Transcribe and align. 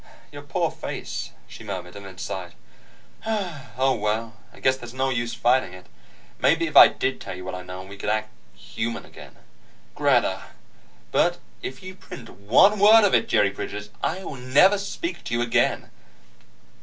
"Your 0.31 0.41
poor 0.41 0.71
face," 0.71 1.29
she 1.47 1.63
murmured, 1.63 1.95
and 1.95 2.07
then 2.07 2.17
sighed. 2.17 2.55
"Oh, 3.27 3.93
well. 3.93 4.33
I 4.51 4.59
guess 4.59 4.75
there's 4.75 4.95
no 4.95 5.09
use 5.09 5.35
fighting 5.35 5.73
it. 5.75 5.85
Maybe 6.39 6.65
if 6.65 6.75
I 6.75 6.87
did 6.87 7.21
tell 7.21 7.35
you 7.35 7.45
what 7.45 7.53
I 7.53 7.61
know, 7.61 7.83
we 7.83 7.97
could 7.97 8.09
act 8.09 8.31
human 8.55 9.05
again." 9.05 9.35
"Greta!" 9.93 10.41
"But 11.11 11.37
if 11.61 11.83
you 11.83 11.93
print 11.93 12.29
one 12.31 12.79
word 12.79 13.03
of 13.03 13.13
it, 13.13 13.29
Jerry 13.29 13.51
Bridges, 13.51 13.91
I'll 14.01 14.33
never 14.37 14.79
speak 14.79 15.23
to 15.25 15.35
you 15.35 15.43
again!" 15.43 15.91